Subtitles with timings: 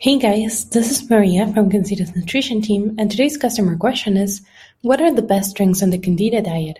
[0.00, 4.42] Hey guys, this is Maria from Cansida's nutrition team and today's customer question is,
[4.82, 6.78] what are the best drinks on the Candida diet?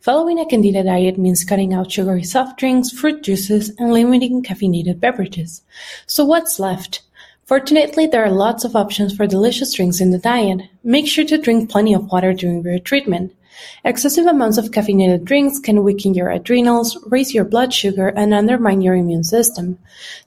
[0.00, 4.98] Following a Candida diet means cutting out sugary soft drinks, fruit juices, and limiting caffeinated
[4.98, 5.62] beverages.
[6.08, 7.02] So what's left?
[7.44, 10.62] Fortunately, there are lots of options for delicious drinks in the diet.
[10.82, 13.32] Make sure to drink plenty of water during your treatment.
[13.84, 18.80] Excessive amounts of caffeinated drinks can weaken your adrenals, raise your blood sugar, and undermine
[18.80, 19.78] your immune system.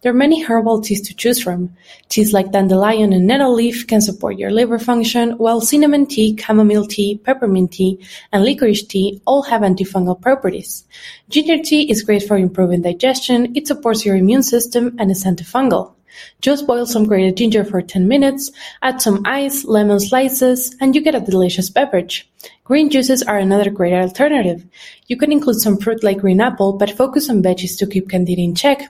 [0.01, 1.75] There are many herbal teas to choose from.
[2.07, 6.87] Teas like dandelion and nettle leaf can support your liver function, while cinnamon tea, chamomile
[6.87, 7.99] tea, peppermint tea,
[8.31, 10.85] and licorice tea all have antifungal properties.
[11.29, 15.93] Ginger tea is great for improving digestion, it supports your immune system, and is antifungal.
[16.41, 21.01] Just boil some grated ginger for ten minutes, add some ice, lemon slices, and you
[21.01, 22.29] get a delicious beverage.
[22.63, 24.65] Green juices are another great alternative.
[25.07, 28.41] You can include some fruit like green apple, but focus on veggies to keep candida
[28.41, 28.83] in check.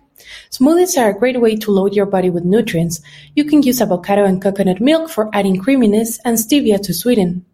[0.52, 3.02] Smoothies are a great way to load your body with nutrients.
[3.36, 7.46] You can use avocado and coconut milk for adding creaminess and stevia to sweeten.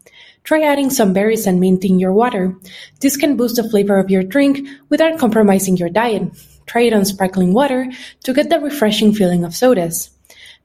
[0.44, 2.56] Try adding some berries and mint in your water.
[3.02, 6.24] This can boost the flavor of your drink without compromising your diet.
[6.66, 7.92] Try it on sparkling water
[8.24, 10.10] to get the refreshing feeling of sodas.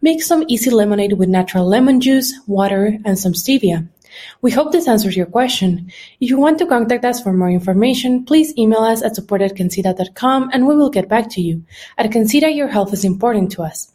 [0.03, 3.87] Make some easy lemonade with natural lemon juice, water, and some stevia.
[4.43, 5.93] We hope this answers your question.
[6.21, 10.67] If you want to contact us for more information, please email us at support@cansida.com and
[10.67, 11.63] we will get back to you.
[11.97, 13.93] At Cansida, your health is important to us.